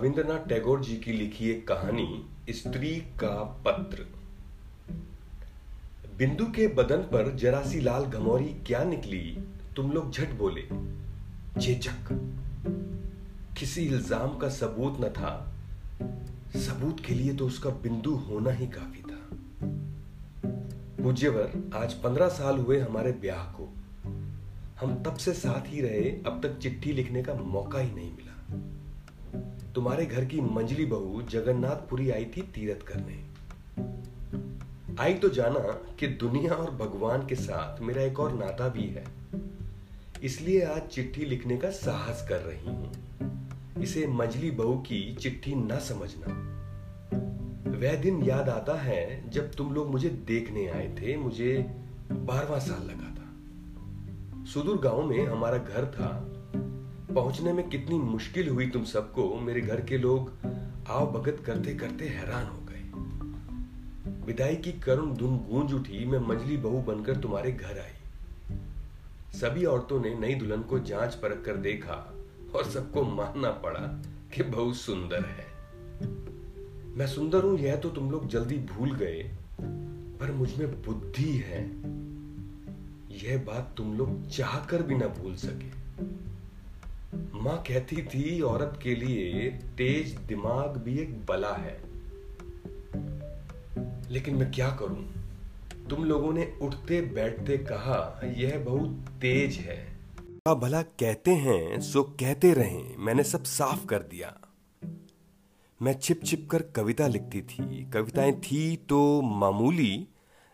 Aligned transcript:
रविंद्रनाथ 0.00 0.48
टैगोर 0.48 0.80
जी 0.80 0.96
की 0.96 1.12
लिखी 1.12 1.50
एक 1.50 1.68
कहानी, 1.68 2.26
स्त्री 2.50 2.90
का 2.90 3.62
पत्र। 3.66 4.06
बिंदु 6.18 6.44
के 6.44 6.68
बदन 6.68 6.96
पर 6.96 7.36
जरा 7.36 7.62
सी 7.62 7.80
लाल 7.80 8.04
घमौरी, 8.04 8.44
क्या 8.44 8.84
निकली? 8.84 9.38
तुम 9.76 9.92
लोग 9.92 10.12
झट 10.12 10.30
बोले। 10.30 10.62
चेचक 11.60 12.08
किसी 13.58 13.82
इल्ज़ाम 13.82 14.38
का 14.38 14.48
सबूत 14.48 15.00
न 15.00 15.08
था। 15.08 15.54
सबूत 16.56 17.00
के 17.00 17.14
लिए 17.14 17.34
तो 17.34 17.46
उसका 17.46 17.70
बिंदु 17.70 18.14
होना 18.14 18.50
ही 18.50 18.66
काफ़ी 18.66 19.02
था। 19.02 19.20
पूज्यवर, 21.02 21.70
आज 21.74 21.94
पंद्रह 21.94 22.28
साल 22.28 22.58
हुए 22.58 22.80
हमारे 22.80 23.12
ब्याह 23.12 23.44
को। 23.44 23.72
हम 24.80 25.02
तब 25.02 25.16
से 25.16 25.32
साथ 25.32 25.72
ही 25.72 25.80
रहे, 25.80 26.10
अब 26.10 26.40
तक 26.42 26.58
चिट्ठी 26.58 26.92
लिखने 26.92 27.22
का 27.22 27.34
मौका 27.34 27.78
ही 27.78 27.94
नहीं 27.94 28.12
मिला। 28.12 28.29
तुम्हारे 29.74 30.06
घर 30.06 30.24
की 30.24 30.40
मंजली 30.40 30.84
बहू 30.84 31.22
जगन्नाथपुरी 31.22 32.10
आई 32.10 32.24
थी 32.24 32.42
तीरथ 32.42 32.86
करने। 32.86 33.30
आई 35.00 35.14
तो 35.14 35.28
जाना 35.28 35.60
कि 36.00 36.06
दुनिया 36.06 36.54
और 36.54 36.70
भगवान 36.70 37.26
के 37.26 37.34
साथ 37.34 37.80
मेरा 37.80 38.02
एक 38.02 38.20
और 38.20 38.32
नाता 38.32 38.68
भी 38.68 38.86
है। 38.86 39.04
इसलिए 40.22 40.62
आज 40.62 40.82
चिट्ठी 40.82 41.24
लिखने 41.24 41.56
का 41.56 41.70
साहस 41.70 42.26
कर 42.28 42.40
रही 42.40 42.66
हूँ। 42.66 42.92
इसे 43.82 44.06
मंजली 44.06 44.50
बहू 44.50 44.74
की 44.74 45.14
चिट्ठी 45.14 45.54
ना 45.54 45.78
समझना। 45.78 46.56
वह 47.78 47.94
दिन 47.94 48.22
याद 48.22 48.48
आता 48.48 48.74
है 48.74 49.30
जब 49.30 49.54
तुम 49.54 49.74
लोग 49.74 49.90
मुझे 49.90 50.08
देखने 50.08 50.66
आए 50.66 50.96
थे, 51.00 51.16
मुझे 51.16 51.70
बारवा 52.12 52.58
साल 52.58 52.82
लगा 52.82 53.14
था। 53.14 53.26
सुदूर 54.44 54.78
गाँव 54.78 55.02
में 55.02 55.26
हमारा 55.26 55.58
घर 55.58 55.86
था। 55.86 56.36
पहुँचने 57.14 57.52
में 57.52 57.68
कितनी 57.68 57.98
मुश्किल 57.98 58.48
हुई 58.48 58.66
तुम 58.66 58.84
सबको, 58.84 59.40
मेरे 59.40 59.60
घर 59.60 59.80
के 59.80 59.98
लोग 59.98 60.32
आओ 60.88 61.12
भगत 61.12 61.42
करते 61.46 61.74
करते 61.74 62.08
हैरान 62.08 62.46
हो 62.46 62.58
गए। 62.60 62.80
विदाई 64.26 64.56
की 64.56 64.72
करुण 64.72 65.14
धुन 65.14 65.36
गूंज 65.36 65.74
उठी, 65.74 66.04
मैं 66.04 66.18
मंजली 66.18 66.56
बहू 66.56 66.80
बनकर 66.82 67.16
तुम्हारे 67.16 67.52
घर 67.52 67.78
आई। 67.78 67.96
सभी 69.38 69.64
औरतों 69.64 70.00
ने 70.00 70.14
नई 70.14 70.34
दुल्हन 70.34 70.62
को 70.62 70.78
जाँच 70.78 71.14
परख 71.14 71.42
कर 71.44 71.56
देखा 71.56 72.14
और 72.56 72.64
सबको 72.64 73.02
मानना 73.02 73.50
पड़ा 73.50 74.02
कि 74.34 74.42
बहुत 74.42 74.76
सुंदर 74.76 75.24
है। 75.24 75.46
मैं 76.96 77.06
सुंदर 77.06 77.42
हूँ, 77.42 77.58
यह 77.58 77.76
तो 77.76 77.88
तुम 77.88 78.10
लोग 78.10 78.28
जल्दी 78.28 78.58
भूल 78.58 78.94
गए, 78.94 79.30
पर 80.20 80.32
मुझमें 80.32 80.82
बुद्धि 80.82 81.32
है। 81.36 81.64
यह 83.24 83.44
बात 83.44 83.74
तुम 83.76 83.98
लोग 83.98 84.28
चाहकर 84.28 84.82
भी 84.82 84.94
ना 84.94 85.06
भूल 85.06 85.34
सके। 85.34 85.80
माँ 87.40 87.64
कहती 87.68 88.02
थी 88.02 88.40
औरत 88.40 88.80
के 88.82 88.94
लिए 88.94 89.50
तेज 89.50 90.16
दिमाग 90.16 90.76
भी 90.76 90.98
एक 90.98 91.26
बला 91.26 91.54
है। 91.54 91.82
लेकिन 94.12 94.34
मैं 94.34 94.52
क्या 94.52 94.70
करूँ? 94.70 95.14
तुम 95.90 96.04
लोगों 96.04 96.32
ने 96.32 96.58
उठते 96.62 97.00
बैठते 97.00 97.58
कहा, 97.58 98.20
यह 98.24 98.58
बहुत 98.58 98.90
तेज 99.20 99.56
है। 99.56 99.96
भला 100.48 100.82
कहते 100.82 101.30
हैं, 101.30 101.80
सो 101.80 102.02
कहते 102.02 102.52
रहे, 102.52 102.96
मैंने 102.98 103.24
सब 103.24 103.42
साफ़ 103.42 103.86
कर 103.86 103.98
दिया। 103.98 104.38
मैं 105.82 105.98
छिप 106.00 106.20
छिप 106.24 106.48
कर 106.50 106.62
कविता 106.62 107.06
लिखती 107.06 107.42
थी। 107.42 107.90
कविताएँ 107.90 108.32
थी 108.32 108.76
तो 108.76 109.22
मामूली, 109.22 110.08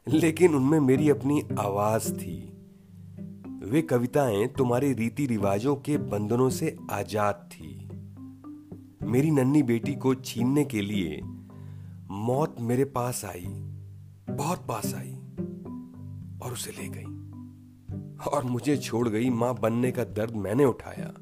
लेकिन 0.09 0.55
उनमें 0.55 0.81
मेरी 0.81 1.11
अपनी 1.11 1.43
आवाज़ 1.59 2.15
थी। 2.15 2.56
वे 3.67 3.83
कविताएँ 3.83 4.47
तुम्हारे 4.48 4.92
रीति 4.92 5.27
रिवाजों 5.27 5.77
के 5.77 5.97
बंधनों 5.98 6.50
से 6.50 6.77
आज़ाद 6.91 7.48
थी। 7.53 7.89
मेरी 9.03 9.31
नन्ही 9.31 9.62
बेटी 9.62 9.95
को 9.95 10.14
छीनने 10.14 10.65
के 10.65 10.81
लिए 10.81 11.21
मौत 12.10 12.56
मेरे 12.60 12.84
पास 12.84 13.25
आई, 13.25 13.47
बहुत 14.31 14.66
पास 14.66 14.94
आई, 14.94 15.12
और 16.43 16.53
उसे 16.53 16.71
ले 16.71 16.88
गई। 16.88 18.26
और 18.31 18.44
मुझे 18.44 18.76
छोड़ 18.76 19.09
गई 19.09 19.31
माँ 19.31 19.55
बनने 19.55 19.93
का 19.93 20.05
दर्द 20.05 20.37
मैंने 20.37 20.65
उठाया, 20.65 21.12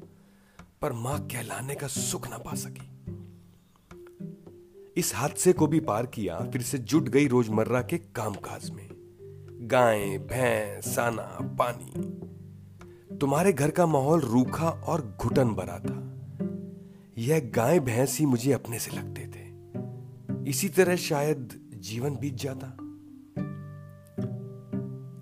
पर 0.81 0.93
माँ 0.93 1.19
कहलाने 1.19 1.75
का 1.75 1.87
सुख 1.87 2.29
ना 2.29 2.37
पा 2.37 2.53
सकी। 2.55 2.91
इस 4.97 5.15
हादसे 5.15 5.53
को 5.53 5.67
भी 5.67 5.79
पार 5.79 6.05
किया, 6.05 6.39
फिर 6.39 6.61
से 6.61 6.77
जुट 6.77 7.09
गई 7.09 7.27
रोज़मर्रा 7.27 7.81
के 7.81 7.97
कामकाज 7.97 8.69
में। 8.69 8.87
गाय, 9.61 10.17
भैंस, 10.17 10.95
साना, 10.95 11.37
पानी। 11.41 12.21
तुम्हारे 13.21 13.53
घर 13.53 13.71
का 13.71 13.85
माहौल 13.85 14.21
रूखा 14.21 14.69
और 14.69 15.17
घुटन 15.21 15.49
भरा 15.49 15.79
था। 15.79 16.01
यह 17.17 17.51
गाय 17.55 17.79
भैंस 17.79 18.19
ही 18.19 18.25
मुझे 18.25 18.51
अपने 18.51 18.79
से 18.79 18.91
लगते 18.91 19.21
थे। 19.27 20.49
इसी 20.49 20.69
तरह 20.69 20.95
शायद 20.95 21.53
जीवन 21.75 22.15
बीत 22.15 22.35
जाता। 22.35 22.67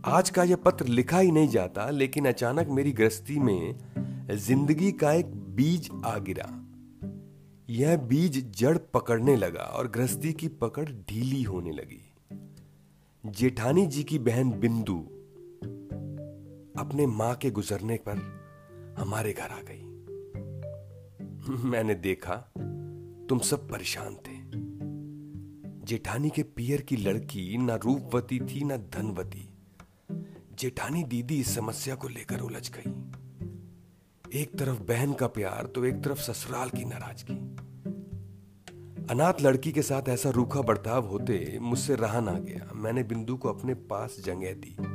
आज 0.05 0.29
का 0.29 0.43
यह 0.43 0.55
पत्र 0.55 0.85
लिखा 0.85 1.19
ही 1.19 1.31
नहीं 1.31 1.47
जाता, 1.47 1.89
लेकिन 1.89 2.25
अचानक 2.25 2.67
मेरी 2.67 2.91
गृहस्थी 2.91 3.39
में 3.39 3.75
ज़िंदगी 4.31 4.91
का 4.91 5.13
एक 5.13 5.25
बीज 5.35 5.89
आ 6.05 6.17
गिरा। 6.17 6.49
यह 7.69 7.97
बीज 7.97 8.51
जड़ 8.51 8.77
पकड़ने 8.77 9.35
लगा 9.35 9.63
और 9.63 9.87
गृहस्थी 9.87 10.33
की 10.33 10.47
पकड़ 10.47 10.89
ढीली 10.89 11.43
होने 11.43 11.71
लगी। 11.71 12.01
जेठानी 13.25 13.85
जी 13.87 14.03
की 14.03 14.19
बहन 14.19 14.51
बिंदु 14.51 15.05
अपने 16.77 17.07
माँ 17.07 17.35
के 17.35 17.51
गुजरने 17.51 17.99
पर 18.07 18.15
हमारे 18.97 19.33
घर 19.33 19.47
आ 19.47 19.61
गई। 19.61 19.83
मैंने 21.69 21.95
देखा, 21.95 22.35
तुम 23.29 23.39
सब 23.39 23.69
परेशान 23.69 24.15
थे। 24.15 24.43
जेठानी 25.85 26.29
के 26.29 26.43
पियर 26.43 26.81
की 26.81 26.97
लड़की 26.97 27.57
ना 27.57 27.75
रूपवती 27.75 28.39
थी, 28.39 28.63
ना 28.63 28.77
धनवती। 28.77 29.53
जेठानी 30.59 31.03
दीदी 31.03 31.39
इस 31.39 31.55
समस्या 31.55 31.95
को 31.95 32.07
लेकर 32.07 32.39
उलझ 32.39 32.71
गई। 32.71 33.13
एक 34.41 34.59
तरफ़ 34.59 34.79
बहन 34.79 35.13
का 35.13 35.27
प्यार 35.27 35.65
तो 35.65 35.85
एक 35.85 36.03
तरफ़ 36.03 36.19
ससुराल 36.19 36.69
की 36.69 36.85
नाराज़गी। 36.85 37.37
अनाथ 39.09 39.33
लड़की 39.41 39.71
के 39.71 39.81
साथ 39.81 40.09
ऐसा 40.09 40.29
रूखा 40.29 40.61
बर्ताव 40.61 41.07
होते 41.07 41.57
मुझसे 41.61 41.95
रहा 41.95 42.19
ना 42.19 42.39
गया। 42.39 42.71
मैंने 42.75 43.03
बिंदु 43.03 43.37
को 43.37 43.49
अपने 43.49 43.73
पास 43.73 44.17
जगह 44.19 44.53
दी। 44.53 44.92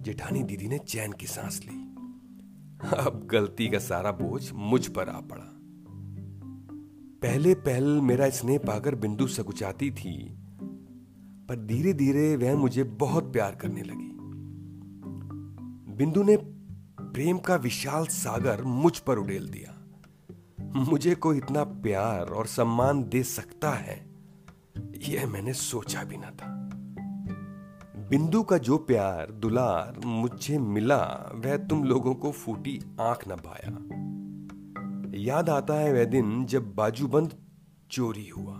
जेठानी 0.00 0.42
दीदी 0.42 0.68
ने 0.68 0.78
चैन 0.78 1.12
की 1.12 1.26
सांस 1.26 1.60
ली। 1.64 1.76
अब 2.96 3.26
गलती 3.30 3.68
का 3.68 3.78
सारा 3.78 4.12
बोझ 4.12 4.52
मुझ 4.52 4.86
पर 4.86 5.08
आ 5.08 5.20
पड़ा। 5.20 5.44
पहले 7.22 7.54
पहल 7.54 8.00
मेरा 8.00 8.28
स्नेह 8.30 8.58
पाकर 8.58 8.94
बिंदु 8.94 9.26
सकुचाती 9.26 9.90
थी, 9.90 10.36
पर 11.48 11.66
धीरे 11.66 11.92
धीरे 11.92 12.36
वह 12.36 12.56
मुझे 12.56 12.84
बहुत 12.84 13.32
प्यार 13.32 13.54
करने 13.54 13.82
लगी। 13.82 14.10
बिंदु 15.96 16.22
ने 16.22 16.36
प्रेम 17.00 17.38
का 17.38 17.56
विशाल 17.56 18.06
सागर 18.06 18.62
मुझ 18.62 18.98
पर 18.98 19.18
उड़ेल 19.18 19.48
दिया। 19.48 19.76
मुझे 20.76 21.14
कोई 21.14 21.36
इतना 21.36 21.64
प्यार 21.64 22.28
और 22.28 22.46
सम्मान 22.46 23.02
दे 23.04 23.22
सकता 23.22 23.70
है, 23.70 24.06
यह 25.08 25.26
मैंने 25.26 25.52
सोचा 25.52 26.04
भी 26.04 26.16
ना 26.16 26.30
था। 26.30 26.59
बिंदु 28.10 28.42
का 28.42 28.58
जो 28.58 28.76
प्यार, 28.78 29.30
दुलार 29.30 30.00
मुझे 30.06 30.58
मिला, 30.58 31.32
वह 31.34 31.56
तुम 31.56 31.84
लोगों 31.84 32.14
को 32.14 32.30
फूटी 32.32 32.78
आँख 33.00 33.28
न 33.28 33.36
भाया। 33.36 33.70
याद 35.18 35.50
आता 35.50 35.74
है 35.74 35.92
वह 35.92 36.04
दिन 36.04 36.46
जब 36.46 36.74
बाजूबंद 36.74 37.34
चोरी 37.90 38.28
हुआ। 38.28 38.56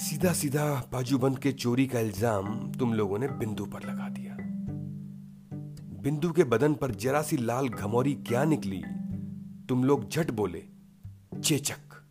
सीधा 0.00 0.32
सीधा 0.32 0.88
बाजूबंद 0.92 1.38
के 1.38 1.52
चोरी 1.52 1.86
का 1.86 2.00
इल्ज़ाम 2.00 2.72
तुम 2.72 2.94
लोगों 2.94 3.18
ने 3.18 3.28
बिंदु 3.28 3.66
पर 3.66 3.82
लगा 3.82 4.08
दिया। 4.08 4.36
बिंदु 6.02 6.30
के 6.30 6.44
बदन 6.44 6.74
पर 6.74 6.90
जरा 6.90 7.22
सी 7.22 7.36
लाल 7.36 7.68
घमौरी 7.68 8.14
क्या 8.14 8.44
निकली, 8.44 8.82
तुम 9.68 9.84
लोग 9.84 10.08
झट 10.08 10.30
बोले, 10.30 10.62
चेचक। 11.44 12.02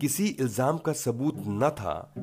किसी 0.00 0.26
इल्ज़ाम 0.26 0.78
का 0.78 0.92
सबूत 0.92 1.42
न 1.46 1.70
था 1.70 2.14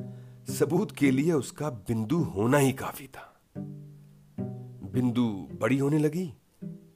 सबूत 0.50 0.90
के 0.90 1.10
लिए 1.10 1.32
उसका 1.32 1.70
बिंदु 1.70 2.16
होना 2.16 2.58
ही 2.58 2.72
काफ़ी 2.72 3.06
था। 3.06 3.40
बिंदु 4.92 5.48
बड़ी 5.60 5.78
होने 5.78 5.98
लगी 5.98 6.34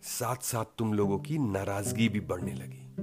साथ 0.03 0.37
साथ 0.37 0.65
तुम 0.79 0.95
लोगों 0.95 1.19
की 1.19 1.39
नाराज़गी 1.39 2.09
भी 2.09 2.21
बढ़ने 2.21 2.55
लगी। 2.55 2.95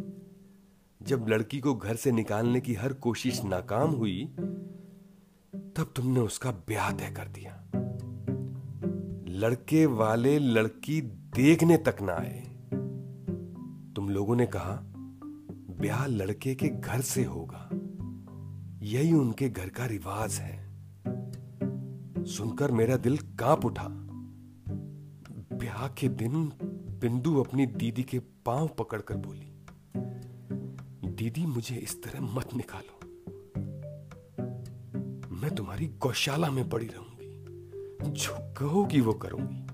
जब 1.01 1.25
लड़की 1.27 1.59
को 1.59 1.73
घर 1.73 1.95
से 1.95 2.11
निकालने 2.11 2.61
की 2.61 2.73
हर 2.73 2.93
कोशिश 2.93 3.43
नाकाम 3.43 3.91
हुई, 3.91 4.25
तब 5.55 5.93
तुमने 5.95 6.19
उसका 6.19 6.51
ब्याह 6.51 6.91
तय 6.91 7.11
कर 7.11 7.27
दिया। 7.27 7.63
लड़के 9.27 9.85
वाले 9.85 10.39
लड़की 10.39 11.01
देखने 11.35 11.77
तक 11.77 11.95
ना 12.01 12.13
आए। 12.13 12.43
तुम 13.93 14.09
लोगों 14.09 14.35
ने 14.35 14.45
कहा, 14.45 14.79
ब्याह 15.79 16.05
लड़के 16.05 16.55
के 16.55 16.67
घर 16.67 17.01
से 17.01 17.23
होगा। 17.23 17.69
यही 18.81 19.13
उनके 19.13 19.49
घर 19.49 19.69
का 19.69 19.85
रिवाज 19.85 20.33
है। 20.33 20.67
सुनकर 22.25 22.71
मेरा 22.71 22.97
दिल 22.97 23.17
काँप 23.17 23.65
उठा। 23.65 23.87
ब्याह 25.57 25.87
के 25.87 26.09
दिन 26.09 26.51
बिंदु 26.99 27.43
अपनी 27.43 27.65
दीदी 27.65 28.03
के 28.03 28.19
पाँव 28.19 28.67
पकड़कर 28.67 29.15
बोली, 29.17 29.53
दीदी, 31.09 31.45
मुझे 31.45 31.75
इस 31.75 32.03
तरह 32.03 32.21
मत 32.21 32.49
निकालो। 32.53 32.99
मैं 35.35 35.55
तुम्हारी 35.55 35.87
गौशाला 35.87 36.51
में 36.51 36.69
पड़ी 36.69 36.87
रहूँगी। 36.87 37.17
जो 38.11 38.53
कहोगी 38.53 39.01
वो 39.01 39.13
करूँगी। 39.13 39.67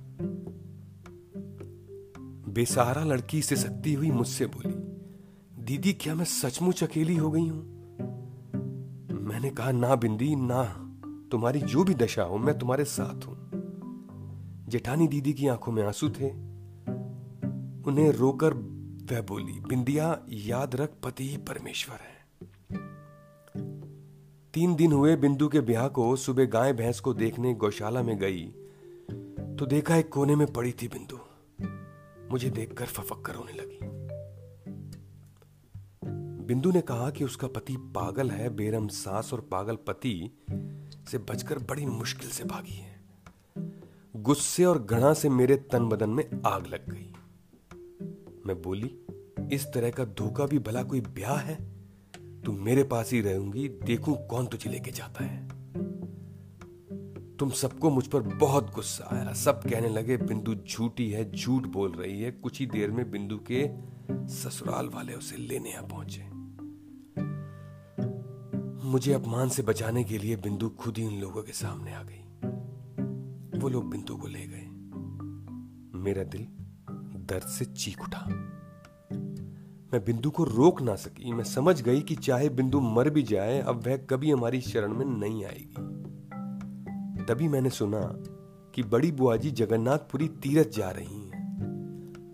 बेसहारा 2.51 3.03
लड़की 3.03 3.41
से 3.41 3.55
सकती 3.55 3.93
हुई 3.93 4.11
मुझसे 4.11 4.45
बोली, 4.45 4.73
दीदी, 5.63 5.93
क्या 5.93 6.15
मैं 6.15 6.25
सचमुच 6.25 6.83
अकेली 6.83 7.15
हो 7.15 7.31
गई 7.31 7.47
हूँ? 7.47 7.72
मैंने 9.23 9.49
कहा, 9.49 9.71
ना 9.71 9.95
बिंदी, 9.95 10.35
ना। 10.35 10.63
तुम्हारी 11.31 11.59
जो 11.59 11.83
भी 11.83 11.93
दशा 11.93 12.23
हो, 12.23 12.37
मैं 12.37 12.59
तुम्हारे 12.59 12.85
साथ 12.85 13.27
हूँ। 13.27 13.49
जेठानी 14.69 15.07
दीदी 15.07 15.33
की 15.33 15.47
आँखों 15.47 15.71
में 15.71 15.83
आँसू 15.83 16.09
थे। 16.09 16.29
उन्हें 17.83 18.11
रोकर 18.11 18.53
वह 19.11 19.21
बोली, 19.21 19.59
बिंदिया, 19.59 20.19
याद 20.29 20.75
रख, 20.75 20.89
पति 21.03 21.29
ही 21.29 21.37
परमेश्वर 21.37 21.95
है। 21.95 22.13
तीन 24.53 24.75
दिन 24.75 24.91
हुए 24.91 25.15
बिंदु 25.15 25.47
के 25.47 25.61
ब्याह 25.61 25.87
को, 25.87 26.15
सुबह 26.15 26.45
गाय 26.45 26.73
भैंस 26.73 26.99
को 26.99 27.13
देखने 27.13 27.53
गौशाला 27.53 28.03
में 28.03 28.17
गई 28.17 28.55
तो 29.59 29.65
देखा 29.65 29.95
एक 29.95 30.09
कोने 30.09 30.35
में 30.35 30.53
पड़ी 30.53 30.71
थी 30.71 30.87
बिंदु। 30.87 31.17
मुझे 32.31 32.49
देखकर 32.49 32.85
फफक्कर 32.85 33.35
होने 33.35 33.53
लगी। 33.53 33.92
बिंदु 36.43 36.71
ने 36.71 36.81
कहा 36.81 37.09
कि 37.09 37.23
उसका 37.23 37.47
पति 37.47 37.77
पागल 37.77 38.31
है, 38.31 38.49
बेरम 38.49 38.87
सास 38.87 39.33
और 39.33 39.41
पागल 39.41 39.75
पति 39.75 40.31
से 41.11 41.17
बचकर 41.17 41.59
बड़ी 41.59 41.85
मुश्किल 41.85 42.29
से 42.29 42.43
भागी 42.43 42.73
है। 42.73 43.01
गुस्से 44.15 44.65
और 44.65 44.83
घृणा 44.83 45.13
से 45.13 45.29
मेरे 45.29 45.55
तन 45.55 45.89
बदन 45.89 46.09
में 46.09 46.29
आग 46.45 46.67
लग 46.67 46.89
गई। 46.89 47.13
मैं 48.45 48.61
बोली, 48.61 48.99
इस 49.51 49.65
तरह 49.73 49.89
का 49.89 50.05
धोखा 50.05 50.45
भी 50.45 50.59
भला 50.59 50.83
कोई 50.83 51.01
ब्याह 51.01 51.37
है? 51.37 51.73
तू 52.45 52.51
मेरे 52.51 52.83
पास 52.83 53.11
ही 53.11 53.21
रहूँगी, 53.21 53.67
देखूँ 53.67 54.27
कौन 54.27 54.47
तुझे 54.47 54.69
लेके 54.69 54.91
जाता 54.91 55.23
है। 55.23 55.62
तुम 57.39 57.49
सबको 57.49 57.89
मुझ 57.89 58.07
पर 58.07 58.21
बहुत 58.21 58.73
गुस्सा 58.75 59.09
आया। 59.11 59.33
सब 59.33 59.61
कहने 59.61 59.89
लगे, 59.89 60.17
बिंदु 60.17 60.55
झूठी 60.55 61.11
है, 61.11 61.31
झूठ 61.31 61.63
बोल 61.63 61.91
रही 61.91 62.21
है। 62.21 62.31
कुछ 62.31 62.59
ही 62.59 62.65
देर 62.65 62.91
में 62.91 63.11
बिंदु 63.11 63.37
के 63.51 63.69
ससुराल 64.11 64.87
वाले 64.87 65.13
उसे 65.13 65.37
लेने 65.37 65.73
आ 65.73 65.81
पहुँचे। 65.81 66.43
मुझे 68.87 69.13
अपमान 69.13 69.49
से 69.49 69.63
बचाने 69.63 70.03
के 70.03 70.17
लिए 70.17 70.35
बिंदु 70.35 70.69
खुद 70.69 70.97
ही 70.97 71.03
इन 71.03 71.21
लोगों 71.21 71.43
के 71.43 71.51
सामने 71.51 71.93
आ 71.93 72.03
गई। 72.03 72.19
वो 73.59 73.69
लोग 73.69 73.89
बिंदु 73.89 74.15
को 74.15 74.27
ले 74.27 74.47
गए। 74.47 74.67
मेरा 75.99 76.23
दिल 76.23 76.47
दर्द 77.19 77.47
से 77.47 77.65
चीख 77.65 78.01
उठा। 78.01 78.25
मैं 79.93 80.05
बिंदु 80.05 80.31
को 80.31 80.43
रोक 80.43 80.81
ना 80.81 80.95
सकी। 80.95 81.33
मैं 81.33 81.43
समझ 81.43 81.81
गई 81.81 82.01
कि 82.01 82.15
चाहे 82.15 82.49
बिंदु 82.49 82.79
मर 82.79 83.09
भी 83.09 83.23
जाए, 83.23 83.59
अब 83.59 83.87
वह 83.87 83.97
कभी 83.97 84.31
हमारी 84.31 84.61
शरण 84.61 84.93
में 84.93 85.05
नहीं 85.05 85.45
आएगी। 85.45 86.02
तभी 87.23 87.47
मैंने 87.47 87.69
सुना 87.69 88.01
कि 88.75 88.83
बड़ी 88.83 89.11
बुआ 89.11 89.35
जी 89.35 89.51
जगन्नाथपुरी 89.51 90.27
तीरथ 90.27 90.65
जा 90.65 90.89
रही 90.89 91.27
हैं। 91.27 91.33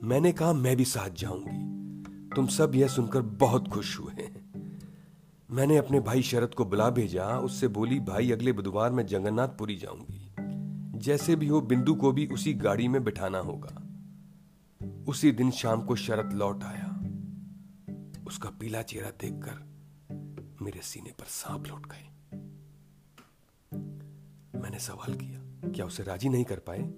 मैंने 0.04 0.32
कहा, 0.32 0.54
मैं 0.54 0.78
भी 0.78 0.86
साथ 0.86 1.10
जाऊँगी। 1.10 1.70
तुम 2.36 2.48
सब 2.48 2.76
यह 2.76 2.88
सुनकर 2.88 3.22
बहुत 3.22 3.68
खुश 3.68 4.00
हुए 4.00 4.12
मैंने 5.52 5.78
अपने 5.78 6.00
भाई 6.00 6.22
शरद 6.22 6.54
को 6.54 6.66
बुला 6.66 6.90
भेजा, 6.90 7.26
उससे 7.26 7.68
बोली, 7.68 8.00
भाई, 8.00 8.32
अगले 8.32 8.52
बुधवार 8.52 8.92
मैं 8.92 9.06
जगन्नाथपुरी 9.06 9.76
जाऊँगी। 9.76 10.34
जैसे 11.00 11.36
भी 11.36 11.48
हो, 11.48 11.62
बिंदु 11.62 11.96
को 11.96 12.12
भी 12.12 12.28
उसी 12.28 12.54
गाड़ी 12.54 12.88
में 12.88 13.04
बिठाना 13.04 13.40
होगा। 13.40 13.84
उसी 15.08 15.32
दिन 15.32 15.52
शाम 15.52 15.82
को 15.82 15.96
शरद 15.96 16.34
लौट 16.34 16.64
आया। 16.64 17.02
उसका 18.28 18.50
पीला 18.50 18.82
चेहरा 18.82 19.10
देखकर 19.10 19.70
मेरे 20.62 20.80
सीने 20.84 21.10
पर 21.10 21.26
सांप 21.28 21.68
लौट 21.68 21.86
गए। 21.86 22.19
मैंने 24.60 24.80
सवाल 24.80 25.14
किया, 25.14 25.72
क्या 25.72 25.86
उसे 25.86 26.04
राज़ी 26.04 26.30
नहीं 26.30 26.44
कर 26.44 26.60
पाए? 26.70 26.90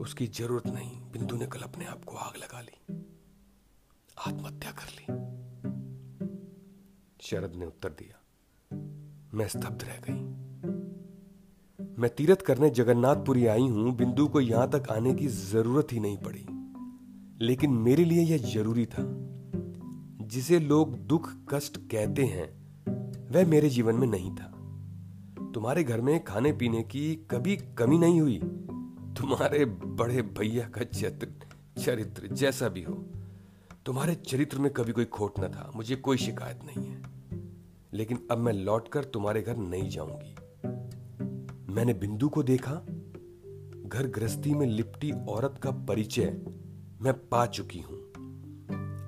उसकी 0.00 0.26
ज़रूरत 0.26 0.66
नहीं, 0.66 0.90
बिंदु 1.12 1.36
ने 1.36 1.46
कल 1.46 1.60
अपने 1.60 1.84
आप 1.84 2.04
को 2.04 2.16
आग 2.16 2.36
लगा 2.36 2.60
ली, 2.60 3.02
आत्महत्या 4.26 4.72
कर 4.72 4.88
ली। 4.90 5.06
शरद 7.20 7.54
ने 7.54 7.66
उत्तर 7.66 7.88
दिया, 7.88 8.20
मैं 9.34 9.48
स्तब्ध 9.48 9.84
रह 9.84 10.00
गई। 10.08 10.20
मैं 11.98 12.14
तीरथ 12.14 12.36
करने 12.36 12.70
जगन्नाथपुरी 12.70 13.46
आई 13.46 13.68
हूँ, 13.68 13.96
बिंदु 13.96 14.28
को 14.28 14.40
यहाँ 14.40 14.70
तक 14.70 14.90
आने 14.90 15.14
की 15.14 15.28
ज़रूरत 15.28 15.92
ही 15.92 16.00
नहीं 16.00 16.18
पड़ी। 16.18 16.46
लेकिन 17.46 17.70
मेरे 17.70 18.04
लिए 18.04 18.22
यह 18.22 18.38
ज़रूरी 18.52 18.86
था। 18.86 19.04
जिसे 20.26 20.60
लोग 20.60 20.98
दुख 20.98 21.32
कष्ट 21.48 21.76
कहते 21.76 22.24
हैं, 22.24 22.48
वह 23.30 23.46
मेरे 23.46 23.68
जीवन 23.68 23.94
में 23.94 24.06
नहीं 24.06 24.34
था। 24.34 24.52
तुम्हारे 25.56 25.84
घर 25.84 26.00
में 26.00 26.24
खाने 26.24 26.52
पीने 26.52 26.82
की 26.82 27.16
कभी 27.30 27.56
कमी 27.56 27.98
नहीं 27.98 28.20
हुई? 28.20 28.38
तुम्हारे 29.14 29.64
बड़े 29.64 30.22
भैया 30.22 30.68
का 30.68 30.84
चरित्र 30.84 31.28
चरित्र 31.82 32.26
जैसा 32.26 32.68
भी 32.68 32.82
हो। 32.82 32.94
तुम्हारे 33.86 34.14
चरित्र 34.14 34.58
में 34.58 34.72
कभी 34.72 34.92
कोई 34.92 35.04
खोट 35.04 35.40
न 35.40 35.48
था, 35.48 35.72
मुझे 35.76 35.96
कोई 35.96 36.16
शिकायत 36.16 36.60
नहीं 36.64 36.86
है। 36.86 37.02
लेकिन 37.92 38.28
अब 38.30 38.38
मैं 38.38 38.52
लौटकर 38.52 39.04
तुम्हारे 39.04 39.42
घर 39.42 39.56
नहीं 39.56 39.90
जाऊँगी। 39.90 40.36
मैंने 41.72 41.94
बिंदु 41.94 42.28
को 42.28 42.42
देखा, 42.42 42.74
घर 43.88 44.06
गृहस्थी 44.06 44.54
में 44.54 44.66
लिपटी 44.66 45.12
औरत 45.12 45.60
का 45.62 45.70
परिचय 45.70 46.42
मैं 47.00 47.28
पा 47.28 47.46
चुकी 47.46 47.80
हूँ। 47.80 47.98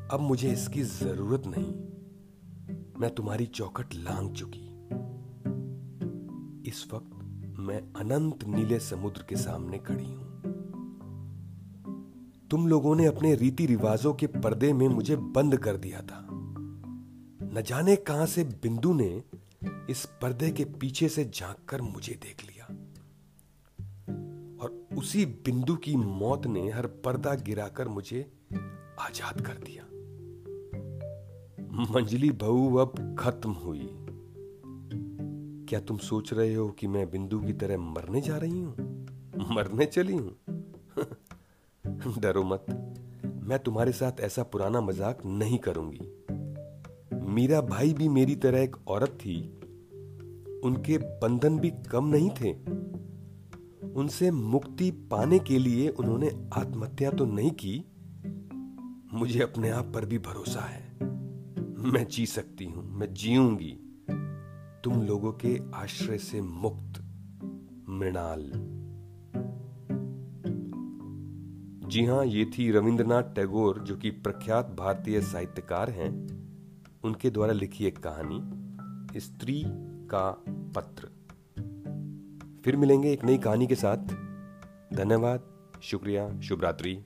अब 0.08 0.18
मुझे 0.20 0.52
इसकी 0.52 0.82
ज़रूरत 0.82 1.42
नहीं। 1.46 1.74
मैं 3.00 3.14
तुम्हारी 3.14 3.46
चौखट 3.46 3.94
लांग 3.94 4.34
चुकी। 4.34 4.77
इस 6.68 6.88
वक्त 6.92 7.14
मैं 7.58 7.92
अनंत 7.92 8.44
नीले 8.44 8.78
समुद्र 8.80 9.22
के 9.28 9.36
सामने 9.36 9.78
खड़ी 9.78 10.04
हूँ। 10.04 10.28
तुम 12.50 12.66
लोगों 12.66 12.96
ने 12.96 13.06
अपने 13.06 13.34
रीति 13.34 13.66
रिवाजों 13.66 14.14
के 14.14 14.26
पर्दे 14.26 14.72
में 14.72 14.88
मुझे 14.88 15.16
बंद 15.16 15.56
कर 15.56 15.76
दिया 15.76 16.00
था। 16.00 16.28
न 17.54 17.62
जाने 17.66 17.96
कहाँ 17.96 18.26
से 18.26 18.44
बिंदु 18.44 18.92
ने 18.92 19.22
इस 19.90 20.08
पर्दे 20.22 20.50
के 20.50 20.64
पीछे 20.64 21.08
से 21.08 21.24
झाँक 21.34 21.56
कर 21.68 21.82
मुझे 21.82 22.14
देख 22.14 22.44
लिया। 22.46 22.64
और 24.62 24.86
उसी 24.98 25.26
बिंदु 25.26 25.76
की 25.76 25.96
मौत 25.96 26.46
ने 26.46 26.70
हर 26.70 26.86
पर्दा 26.86 27.34
गिराकर 27.34 27.88
मुझे 27.88 28.32
आज़ाद 28.98 29.40
कर 29.40 29.52
दिया। 29.52 29.84
मंजली 31.92 32.30
बहू 32.30 32.76
अब 32.76 33.16
खत्म 33.18 33.50
हुई। 33.50 33.97
क्या 35.68 35.80
तुम 35.80 35.96
सोच 35.96 36.32
रहे 36.32 36.54
हो 36.54 36.68
कि 36.68 36.86
मैं 36.86 37.10
बिंदु 37.10 37.40
की 37.40 37.52
तरह 37.52 37.78
मरने 37.78 38.20
जा 38.20 38.36
रही 38.36 38.60
हूँ? 38.60 38.76
मरने 39.50 39.86
चली 39.86 40.12
हूँ? 40.12 40.36
डरो 42.18 42.44
मत। 42.44 42.66
मैं 43.42 43.58
तुम्हारे 43.58 43.92
साथ 43.92 44.20
ऐसा 44.20 44.42
पुराना 44.42 44.80
मज़ाक 44.80 45.18
नहीं 45.26 45.58
करूँगी। 45.58 46.00
मीरा 47.32 47.60
भाई 47.60 47.92
भी 47.92 48.08
मेरी 48.08 48.36
तरह 48.36 48.60
एक 48.60 48.76
औरत 48.88 49.10
थी। 49.10 49.60
उनके 50.64 50.98
बंधन 50.98 51.58
भी 51.58 51.70
कम 51.70 52.04
नहीं 52.04 52.30
थे। 52.30 52.52
उनसे 53.92 54.30
मुक्ति 54.30 54.90
पाने 54.90 55.38
के 55.38 55.58
लिए 55.58 55.88
उन्होंने 55.88 56.48
आत्महत्या 56.52 57.10
तो 57.10 57.24
नहीं 57.24 57.50
की। 57.50 57.84
मुझे 59.14 59.42
अपने 59.42 59.70
आप 59.70 59.92
पर 59.94 60.04
भी 60.04 60.18
भरोसा 60.18 60.60
है। 60.60 60.98
मैं 61.92 62.06
जी 62.08 62.26
सकती 62.26 62.64
हूँ, 62.64 62.98
मैं 62.98 63.14
जीऊँगी। 63.14 63.87
तुम 64.84 65.02
लोगों 65.02 65.32
के 65.32 65.60
आश्रय 65.74 66.18
से 66.18 66.40
मुक्त, 66.40 67.04
मृणाल। 67.88 68.52
जी 71.88 72.04
हाँ, 72.04 72.24
ये 72.24 72.44
थी 72.44 72.70
रविंद्रनाथ 72.70 73.22
टैगोर, 73.22 73.78
जो 73.78 73.96
कि 73.96 74.10
प्रख्यात 74.10 74.66
भारतीय 74.78 75.20
साहित्यकार 75.20 75.90
हैं। 75.90 76.38
उनके 77.04 77.30
द्वारा 77.30 77.52
लिखी 77.52 77.86
एक 77.86 77.98
कहानी, 77.98 78.40
स्त्री 79.20 79.64
का 80.06 80.44
पत्र। 80.48 81.08
फिर 82.64 82.76
मिलेंगे 82.76 83.12
एक 83.12 83.24
नई 83.24 83.38
कहानी 83.38 83.66
के 83.66 83.74
साथ। 83.74 83.96
धन्यवाद, 84.96 85.42
शुक्रिया 85.82 86.40
शुभ 86.40 86.62
रात्रि 86.62 87.04